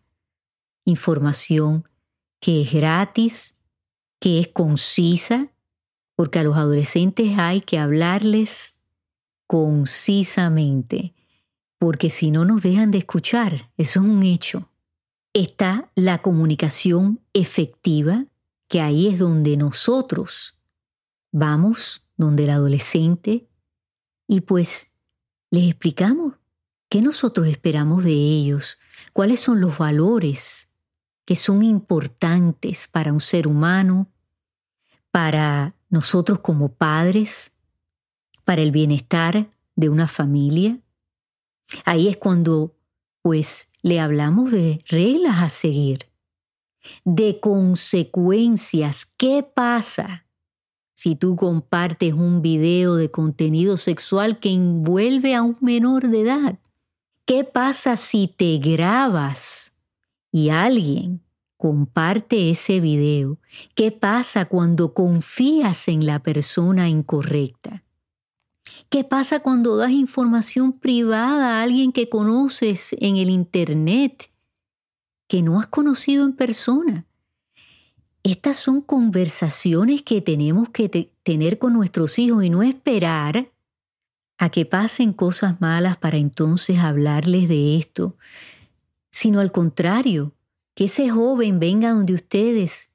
información 0.86 1.88
que 2.40 2.62
es 2.62 2.74
gratis, 2.74 3.56
que 4.20 4.40
es 4.40 4.48
concisa, 4.48 5.50
porque 6.16 6.40
a 6.40 6.44
los 6.44 6.56
adolescentes 6.56 7.38
hay 7.38 7.62
que 7.62 7.80
hablarles 7.80 8.78
concisamente, 9.48 11.14
porque 11.84 12.10
si 12.10 12.32
no 12.32 12.46
nos 12.46 12.64
dejan 12.64 12.92
de 12.92 13.00
escuchar, 13.00 13.70
eso 13.76 14.00
es 14.00 14.06
un 14.06 14.24
hecho. 14.24 14.70
Está 15.34 15.92
la 15.96 16.22
comunicación 16.22 17.20
efectiva, 17.34 18.26
que 18.70 18.80
ahí 18.80 19.10
es 19.10 19.20
donde 19.20 19.58
nosotros 19.58 20.58
vamos, 21.34 22.08
donde 22.16 22.46
el 22.46 22.52
adolescente, 22.52 23.50
y 24.30 24.40
pues 24.40 24.94
les 25.52 25.66
explicamos 25.68 26.36
qué 26.88 27.02
nosotros 27.02 27.50
esperamos 27.50 28.06
de 28.06 28.14
ellos, 28.14 28.78
cuáles 29.12 29.42
son 29.42 29.60
los 29.60 29.78
valores 29.78 30.70
que 31.26 31.36
son 31.36 31.64
importantes 31.64 32.88
para 32.88 33.12
un 33.12 33.20
ser 33.20 33.46
humano, 33.46 34.10
para 35.12 35.76
nosotros 35.90 36.40
como 36.40 36.70
padres, 36.70 37.58
para 38.46 38.62
el 38.62 38.72
bienestar 38.72 39.50
de 39.76 39.90
una 39.90 40.08
familia. 40.08 40.80
Ahí 41.86 42.08
es 42.08 42.18
cuando, 42.18 42.76
pues, 43.22 43.70
le 43.82 44.00
hablamos 44.00 44.52
de 44.52 44.84
reglas 44.88 45.42
a 45.42 45.50
seguir, 45.50 46.08
de 47.04 47.40
consecuencias. 47.40 49.06
¿Qué 49.18 49.44
pasa 49.44 50.26
si 50.94 51.16
tú 51.16 51.36
compartes 51.36 52.14
un 52.14 52.42
video 52.42 52.96
de 52.96 53.12
contenido 53.12 53.78
sexual 53.78 54.40
que 54.40 54.50
envuelve 54.50 55.36
a 55.36 55.44
un 55.44 55.58
menor 55.62 56.08
de 56.10 56.22
edad? 56.22 56.60
¿Qué 57.26 57.44
pasa 57.44 57.96
si 57.96 58.28
te 58.28 58.58
grabas 58.58 59.78
y 60.32 60.50
alguien 60.50 61.22
comparte 61.58 62.50
ese 62.50 62.82
video? 62.82 63.40
¿Qué 63.76 63.92
pasa 63.92 64.46
cuando 64.46 64.94
confías 64.94 65.88
en 65.88 66.06
la 66.06 66.20
persona 66.20 66.90
incorrecta? 66.90 67.84
¿Qué 68.90 69.04
pasa 69.04 69.40
cuando 69.40 69.78
das 69.78 69.92
información 69.92 70.74
privada 70.74 71.60
a 71.60 71.64
alguien 71.64 71.92
que 71.92 72.10
conoces 72.10 72.96
en 73.00 73.18
el 73.18 73.30
Internet, 73.30 74.30
que 75.28 75.42
no 75.42 75.60
has 75.60 75.68
conocido 75.68 76.26
en 76.26 76.34
persona? 76.34 77.06
Estas 78.24 78.58
son 78.58 78.82
conversaciones 78.82 80.02
que 80.02 80.22
tenemos 80.22 80.70
que 80.70 81.12
tener 81.24 81.60
con 81.60 81.74
nuestros 81.74 82.18
hijos 82.20 82.44
y 82.44 82.50
no 82.50 82.64
esperar 82.64 83.52
a 84.38 84.50
que 84.50 84.66
pasen 84.66 85.14
cosas 85.14 85.60
malas 85.60 85.98
para 85.98 86.18
entonces 86.18 86.80
hablarles 86.80 87.50
de 87.50 87.78
esto, 87.78 88.16
sino 89.12 89.40
al 89.40 89.52
contrario, 89.52 90.34
que 90.76 90.86
ese 90.86 91.10
joven 91.10 91.60
venga 91.60 91.92
donde 91.92 92.14
ustedes 92.14 92.90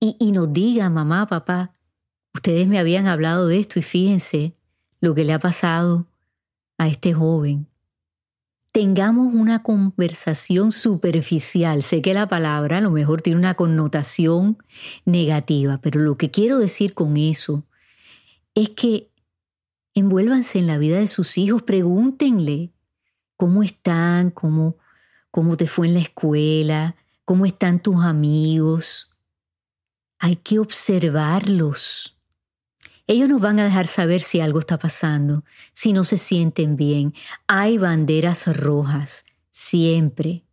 y, 0.00 0.16
y 0.18 0.32
nos 0.32 0.52
diga, 0.52 0.90
mamá, 0.90 1.26
papá, 1.26 1.72
ustedes 2.32 2.66
me 2.66 2.78
habían 2.78 3.06
hablado 3.06 3.46
de 3.46 3.58
esto 3.58 3.78
y 3.78 3.82
fíjense 3.82 4.54
lo 5.04 5.14
que 5.14 5.24
le 5.24 5.32
ha 5.34 5.38
pasado 5.38 6.08
a 6.78 6.88
este 6.88 7.12
joven. 7.12 7.68
Tengamos 8.72 9.32
una 9.32 9.62
conversación 9.62 10.72
superficial. 10.72 11.82
Sé 11.82 12.02
que 12.02 12.14
la 12.14 12.28
palabra 12.28 12.78
a 12.78 12.80
lo 12.80 12.90
mejor 12.90 13.22
tiene 13.22 13.38
una 13.38 13.54
connotación 13.54 14.58
negativa, 15.04 15.78
pero 15.80 16.00
lo 16.00 16.16
que 16.16 16.30
quiero 16.30 16.58
decir 16.58 16.94
con 16.94 17.16
eso 17.16 17.64
es 18.54 18.70
que 18.70 19.10
envuélvanse 19.94 20.58
en 20.58 20.66
la 20.66 20.78
vida 20.78 20.98
de 20.98 21.06
sus 21.06 21.38
hijos, 21.38 21.62
pregúntenle 21.62 22.72
cómo 23.36 23.62
están, 23.62 24.30
cómo, 24.30 24.78
cómo 25.30 25.56
te 25.56 25.68
fue 25.68 25.86
en 25.86 25.94
la 25.94 26.00
escuela, 26.00 26.96
cómo 27.24 27.46
están 27.46 27.78
tus 27.78 28.02
amigos. 28.02 29.14
Hay 30.18 30.36
que 30.36 30.58
observarlos. 30.58 32.13
Ellos 33.06 33.28
nos 33.28 33.40
van 33.40 33.60
a 33.60 33.64
dejar 33.64 33.86
saber 33.86 34.22
si 34.22 34.40
algo 34.40 34.60
está 34.60 34.78
pasando, 34.78 35.44
si 35.72 35.92
no 35.92 36.04
se 36.04 36.16
sienten 36.16 36.76
bien. 36.76 37.12
Hay 37.46 37.76
banderas 37.76 38.46
rojas, 38.56 39.26
siempre. 39.50 40.44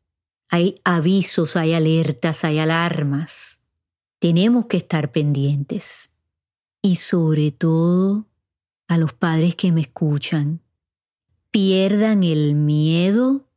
Hay 0.50 0.76
avisos, 0.84 1.56
hay 1.56 1.74
alertas, 1.74 2.44
hay 2.44 2.60
alarmas. 2.60 3.60
Tenemos 4.20 4.66
que 4.66 4.78
estar 4.78 5.12
pendientes. 5.12 6.12
Y 6.82 6.98
sobre 6.98 7.52
todo, 7.52 8.28
a 8.88 8.98
los 8.98 9.14
padres 9.14 9.56
que 9.56 9.72
me 9.72 9.82
escuchan, 9.82 10.60
pierdan 11.52 12.24
el 12.24 12.56
miedo 12.56 13.48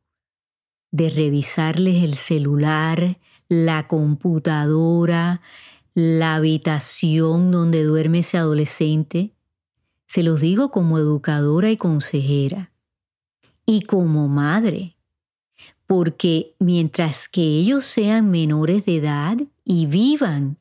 de 0.91 1.09
revisarles 1.09 2.01
el 2.03 2.15
celular, 2.15 3.19
la 3.49 3.87
computadora, 3.87 5.41
la 5.95 6.35
habitación 6.35 7.51
donde 7.51 7.83
duerme 7.83 8.19
ese 8.19 8.37
adolescente. 8.37 9.31
Se 10.05 10.21
los 10.23 10.41
digo 10.41 10.69
como 10.69 10.99
educadora 10.99 11.71
y 11.71 11.77
consejera 11.77 12.73
y 13.65 13.81
como 13.81 14.27
madre, 14.27 14.97
porque 15.87 16.53
mientras 16.59 17.29
que 17.29 17.41
ellos 17.41 17.85
sean 17.85 18.29
menores 18.29 18.85
de 18.85 18.97
edad 18.97 19.37
y 19.63 19.85
vivan 19.87 20.57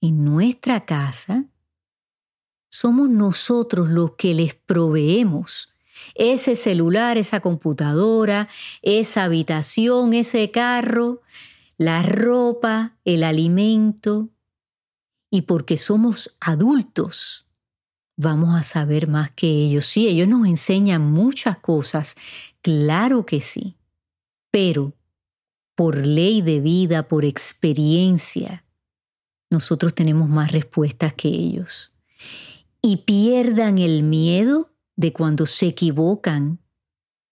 en 0.00 0.24
nuestra 0.24 0.84
casa, 0.84 1.44
somos 2.68 3.08
nosotros 3.08 3.88
los 3.88 4.16
que 4.16 4.34
les 4.34 4.54
proveemos 4.54 5.72
ese 6.16 6.56
celular, 6.56 7.16
esa 7.16 7.38
computadora, 7.38 8.48
esa 8.82 9.24
habitación, 9.24 10.14
ese 10.14 10.50
carro, 10.50 11.20
la 11.76 12.02
ropa, 12.02 12.96
el 13.04 13.24
alimento. 13.24 14.30
Y 15.30 15.42
porque 15.42 15.76
somos 15.76 16.36
adultos, 16.40 17.46
vamos 18.16 18.54
a 18.54 18.62
saber 18.62 19.08
más 19.08 19.30
que 19.30 19.48
ellos. 19.48 19.86
Sí, 19.86 20.08
ellos 20.08 20.28
nos 20.28 20.46
enseñan 20.46 21.10
muchas 21.10 21.58
cosas, 21.58 22.16
claro 22.60 23.24
que 23.24 23.40
sí, 23.40 23.76
pero 24.50 24.94
por 25.74 26.06
ley 26.06 26.42
de 26.42 26.60
vida, 26.60 27.08
por 27.08 27.24
experiencia, 27.24 28.64
nosotros 29.50 29.94
tenemos 29.94 30.28
más 30.28 30.52
respuestas 30.52 31.14
que 31.14 31.28
ellos 31.28 31.92
y 32.80 32.98
pierdan 32.98 33.78
el 33.78 34.02
miedo 34.02 34.72
de 34.96 35.12
cuando 35.12 35.46
se 35.46 35.68
equivocan, 35.68 36.58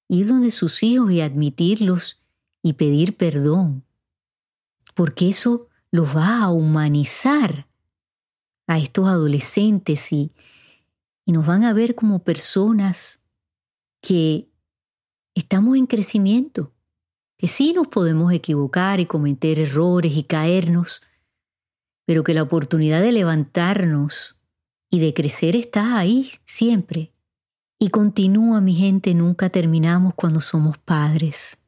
ir 0.09 0.27
donde 0.27 0.51
sus 0.51 0.83
hijos 0.83 1.11
y 1.11 1.21
admitirlos 1.21 2.23
y 2.63 2.75
pedir 2.75 3.17
perdón, 3.17 3.85
porque 4.95 5.29
eso 5.29 5.69
los 5.91 6.17
va 6.17 6.43
a 6.43 6.51
humanizar 6.51 7.67
a 8.67 8.79
estos 8.79 9.09
adolescentes 9.09 10.13
y, 10.13 10.33
y 11.25 11.33
nos 11.33 11.47
van 11.47 11.65
a 11.65 11.73
ver 11.73 11.95
como 11.95 12.23
personas 12.23 13.23
que 14.01 14.49
estamos 15.35 15.77
en 15.77 15.87
crecimiento, 15.87 16.73
que 17.37 17.49
sí 17.49 17.73
nos 17.73 17.89
podemos 17.89 18.33
equivocar 18.33 19.01
y 19.01 19.07
cometer 19.07 19.59
errores 19.59 20.17
y 20.17 20.23
caernos, 20.23 21.03
pero 22.07 22.25
que 22.25 22.35
la 22.35 22.43
oportunidad 22.43 23.01
de 23.01 23.13
levantarnos 23.13 24.37
y 24.91 25.01
de 25.01 25.15
crecer 25.15 25.57
está 25.57 25.99
ahí 25.99 26.31
siempre. 26.45 27.13
Y 27.79 27.89
continúa, 27.89 28.61
mi 28.61 28.75
gente, 28.75 29.15
nunca 29.15 29.49
terminamos 29.49 30.15
cuando 30.15 30.41
somos 30.41 30.77
padres. 30.77 31.59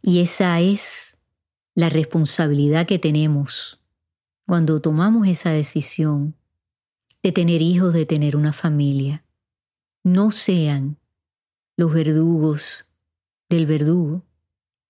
Y 0.00 0.20
esa 0.20 0.60
es 0.60 1.17
la 1.78 1.88
responsabilidad 1.88 2.88
que 2.88 2.98
tenemos 2.98 3.78
cuando 4.44 4.80
tomamos 4.80 5.28
esa 5.28 5.50
decisión 5.50 6.34
de 7.22 7.30
tener 7.30 7.62
hijos, 7.62 7.94
de 7.94 8.04
tener 8.04 8.34
una 8.34 8.52
familia. 8.52 9.24
No 10.02 10.32
sean 10.32 10.98
los 11.76 11.94
verdugos 11.94 12.90
del 13.48 13.66
verdugo 13.66 14.24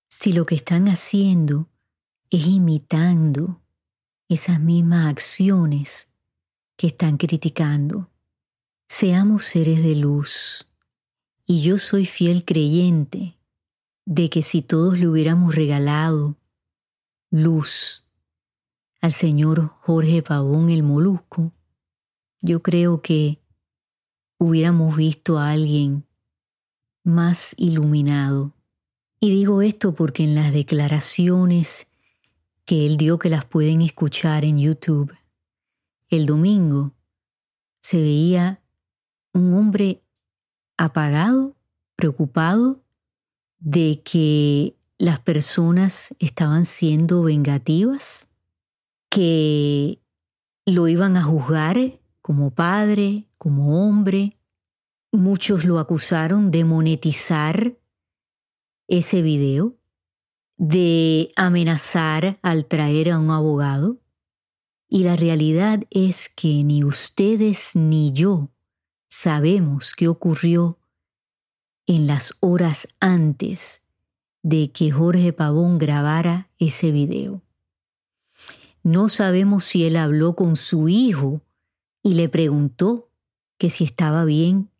si 0.08 0.32
lo 0.32 0.46
que 0.46 0.54
están 0.54 0.88
haciendo 0.88 1.68
es 2.30 2.46
imitando 2.46 3.60
esas 4.30 4.58
mismas 4.58 5.08
acciones 5.08 6.08
que 6.78 6.86
están 6.86 7.18
criticando. 7.18 8.08
Seamos 8.88 9.44
seres 9.44 9.82
de 9.82 9.94
luz. 9.94 10.66
Y 11.44 11.60
yo 11.60 11.76
soy 11.76 12.06
fiel 12.06 12.46
creyente 12.46 13.36
de 14.06 14.30
que 14.30 14.42
si 14.42 14.62
todos 14.62 14.98
le 14.98 15.06
hubiéramos 15.06 15.54
regalado 15.54 16.38
luz 17.30 18.04
al 19.00 19.12
señor 19.12 19.74
Jorge 19.80 20.22
Pavón 20.22 20.70
el 20.70 20.82
Molusco, 20.82 21.52
yo 22.40 22.62
creo 22.62 23.02
que 23.02 23.40
hubiéramos 24.38 24.96
visto 24.96 25.38
a 25.38 25.50
alguien 25.50 26.06
más 27.04 27.54
iluminado. 27.56 28.54
Y 29.20 29.30
digo 29.30 29.62
esto 29.62 29.94
porque 29.94 30.24
en 30.24 30.34
las 30.34 30.52
declaraciones 30.52 31.88
que 32.64 32.86
él 32.86 32.96
dio 32.96 33.18
que 33.18 33.30
las 33.30 33.44
pueden 33.44 33.82
escuchar 33.82 34.44
en 34.44 34.58
YouTube, 34.58 35.12
el 36.08 36.26
domingo 36.26 36.94
se 37.80 38.00
veía 38.00 38.62
un 39.32 39.54
hombre 39.54 40.02
apagado, 40.76 41.56
preocupado 41.96 42.82
de 43.58 44.02
que 44.04 44.77
las 44.98 45.20
personas 45.20 46.14
estaban 46.18 46.64
siendo 46.64 47.22
vengativas, 47.22 48.28
que 49.08 50.02
lo 50.66 50.88
iban 50.88 51.16
a 51.16 51.22
juzgar 51.22 52.00
como 52.20 52.50
padre, 52.50 53.28
como 53.38 53.88
hombre. 53.88 54.36
Muchos 55.12 55.64
lo 55.64 55.78
acusaron 55.78 56.50
de 56.50 56.64
monetizar 56.64 57.78
ese 58.88 59.22
video, 59.22 59.76
de 60.56 61.30
amenazar 61.36 62.38
al 62.42 62.66
traer 62.66 63.12
a 63.12 63.18
un 63.20 63.30
abogado. 63.30 64.00
Y 64.90 65.04
la 65.04 65.16
realidad 65.16 65.84
es 65.90 66.28
que 66.28 66.64
ni 66.64 66.82
ustedes 66.82 67.70
ni 67.74 68.12
yo 68.12 68.50
sabemos 69.08 69.94
qué 69.94 70.08
ocurrió 70.08 70.78
en 71.86 72.06
las 72.06 72.34
horas 72.40 72.88
antes 73.00 73.87
de 74.48 74.72
que 74.72 74.90
Jorge 74.90 75.34
Pavón 75.34 75.76
grabara 75.76 76.48
ese 76.58 76.90
video. 76.90 77.42
No 78.82 79.10
sabemos 79.10 79.64
si 79.64 79.84
él 79.84 79.94
habló 79.96 80.36
con 80.36 80.56
su 80.56 80.88
hijo 80.88 81.42
y 82.02 82.14
le 82.14 82.30
preguntó 82.30 83.10
que 83.58 83.68
si 83.68 83.84
estaba 83.84 84.24
bien 84.24 84.70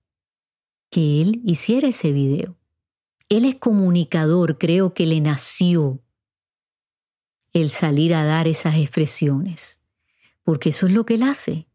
que 0.89 1.21
él 1.21 1.43
hiciera 1.45 1.89
ese 1.89 2.13
video. 2.13 2.57
Él 3.29 3.45
es 3.45 3.57
comunicador, 3.57 4.57
creo 4.57 4.95
que 4.95 5.05
le 5.05 5.21
nació 5.21 6.01
el 7.53 7.69
salir 7.69 8.15
a 8.15 8.25
dar 8.25 8.49
esas 8.49 8.77
expresiones, 8.77 9.83
porque 10.45 10.71
eso 10.71 10.87
es 10.87 10.93
lo 10.93 11.05
que 11.05 11.17
él 11.17 11.25
hace. 11.25 11.69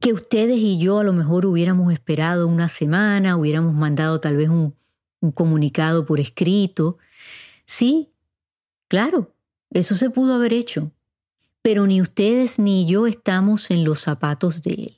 Que 0.00 0.14
ustedes 0.14 0.56
y 0.56 0.78
yo 0.78 0.98
a 0.98 1.04
lo 1.04 1.12
mejor 1.12 1.44
hubiéramos 1.44 1.92
esperado 1.92 2.48
una 2.48 2.70
semana, 2.70 3.36
hubiéramos 3.36 3.74
mandado 3.74 4.18
tal 4.18 4.38
vez 4.38 4.48
un, 4.48 4.74
un 5.20 5.30
comunicado 5.30 6.06
por 6.06 6.20
escrito. 6.20 6.96
Sí, 7.68 8.14
claro, 8.88 9.34
eso 9.68 9.94
se 9.94 10.08
pudo 10.08 10.32
haber 10.32 10.54
hecho, 10.54 10.90
pero 11.60 11.86
ni 11.86 12.00
ustedes 12.00 12.58
ni 12.58 12.86
yo 12.86 13.06
estamos 13.06 13.70
en 13.70 13.84
los 13.84 14.00
zapatos 14.00 14.62
de 14.62 14.70
él. 14.72 14.96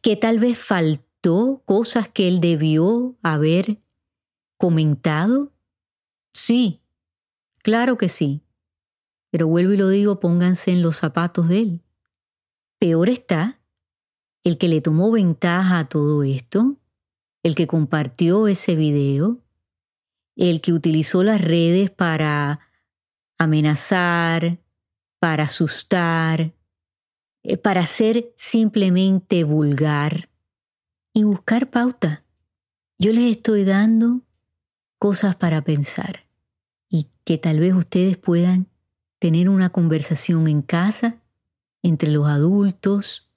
Que 0.00 0.16
tal 0.16 0.40
vez 0.40 0.58
faltó 0.58 1.62
cosas 1.64 2.10
que 2.10 2.26
él 2.26 2.40
debió 2.40 3.16
haber 3.22 3.80
comentado. 4.56 5.52
Sí, 6.34 6.80
claro 7.62 7.96
que 7.96 8.08
sí. 8.08 8.42
Pero 9.30 9.46
vuelvo 9.46 9.72
y 9.72 9.76
lo 9.76 9.88
digo, 9.88 10.18
pónganse 10.18 10.72
en 10.72 10.82
los 10.82 10.96
zapatos 10.96 11.46
de 11.48 11.60
él. 11.60 11.80
Peor 12.80 13.08
está 13.08 13.60
el 14.42 14.58
que 14.58 14.66
le 14.66 14.80
tomó 14.80 15.12
ventaja 15.12 15.78
a 15.78 15.88
todo 15.88 16.24
esto, 16.24 16.76
el 17.44 17.54
que 17.54 17.68
compartió 17.68 18.48
ese 18.48 18.74
video, 18.74 19.38
el 20.36 20.60
que 20.60 20.72
utilizó 20.72 21.22
las 21.22 21.40
redes 21.40 21.90
para 21.90 22.60
amenazar, 23.38 24.58
para 25.18 25.44
asustar, 25.44 26.54
eh, 27.42 27.56
para 27.56 27.86
ser 27.86 28.32
simplemente 28.36 29.44
vulgar 29.44 30.30
y 31.12 31.24
buscar 31.24 31.70
pauta. 31.70 32.24
Yo 32.98 33.12
les 33.12 33.30
estoy 33.30 33.64
dando 33.64 34.22
cosas 34.98 35.36
para 35.36 35.62
pensar 35.62 36.26
y 36.88 37.08
que 37.24 37.38
tal 37.38 37.60
vez 37.60 37.74
ustedes 37.74 38.16
puedan 38.16 38.68
tener 39.18 39.48
una 39.48 39.70
conversación 39.70 40.48
en 40.48 40.62
casa 40.62 41.22
entre 41.82 42.10
los 42.10 42.26
adultos, 42.28 43.28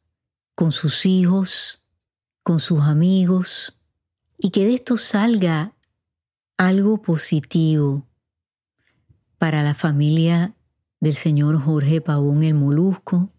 con 0.55 0.71
sus 0.71 1.05
hijos, 1.05 1.83
con 2.43 2.59
sus 2.59 2.83
amigos, 2.83 3.77
y 4.37 4.51
que 4.51 4.65
de 4.65 4.75
esto 4.75 4.97
salga 4.97 5.74
algo 6.57 7.01
positivo 7.01 8.07
para 9.37 9.63
la 9.63 9.73
familia 9.73 10.55
del 10.99 11.15
señor 11.15 11.59
Jorge 11.61 12.01
Pavón 12.01 12.43
el 12.43 12.53
Molusco 12.53 13.29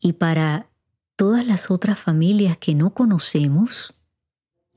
y 0.00 0.14
para 0.14 0.70
todas 1.16 1.46
las 1.46 1.70
otras 1.70 1.98
familias 1.98 2.56
que 2.56 2.74
no 2.74 2.94
conocemos 2.94 3.94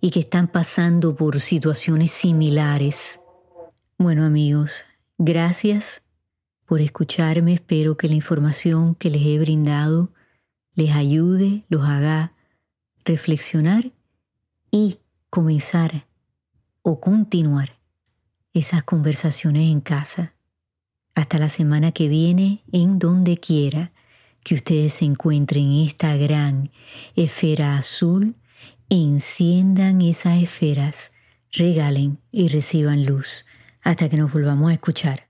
y 0.01 0.11
que 0.11 0.19
están 0.19 0.47
pasando 0.47 1.15
por 1.15 1.39
situaciones 1.39 2.11
similares. 2.11 3.21
Bueno 3.97 4.25
amigos, 4.25 4.83
gracias 5.17 6.03
por 6.65 6.81
escucharme. 6.81 7.53
Espero 7.53 7.97
que 7.97 8.07
la 8.07 8.15
información 8.15 8.95
que 8.95 9.09
les 9.09 9.25
he 9.25 9.39
brindado 9.39 10.11
les 10.75 10.95
ayude, 10.95 11.65
los 11.67 11.83
haga 11.83 12.33
reflexionar 13.03 13.91
y 14.71 14.99
comenzar 15.29 16.08
o 16.81 16.99
continuar 16.99 17.79
esas 18.53 18.83
conversaciones 18.83 19.71
en 19.71 19.81
casa. 19.81 20.33
Hasta 21.15 21.37
la 21.37 21.49
semana 21.49 21.91
que 21.91 22.07
viene, 22.07 22.63
en 22.71 22.99
donde 22.99 23.37
quiera 23.37 23.91
que 24.43 24.55
ustedes 24.55 24.93
se 24.93 25.05
encuentren 25.05 25.65
en 25.65 25.87
esta 25.87 26.15
gran 26.15 26.71
esfera 27.15 27.77
azul, 27.77 28.35
enciendan 28.89 30.01
esas 30.01 30.41
esferas, 30.41 31.13
regalen 31.51 32.19
y 32.31 32.47
reciban 32.47 33.05
luz 33.05 33.45
hasta 33.81 34.09
que 34.09 34.17
nos 34.17 34.31
volvamos 34.31 34.71
a 34.71 34.73
escuchar. 34.73 35.28